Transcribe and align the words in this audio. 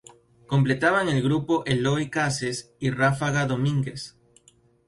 Completaban 0.47 1.09
el 1.09 1.21
grupo 1.21 1.63
Eloy 1.67 2.09
Cases 2.09 2.73
y 2.79 2.89
Rafa 2.89 3.45
Domínguez. 3.45 4.17